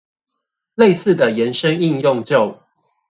[0.77, 2.57] 類似的延伸應用就